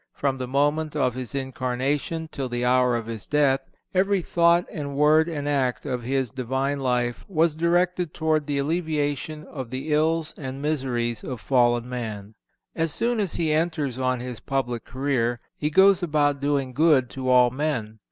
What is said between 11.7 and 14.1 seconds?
man. As soon as He enters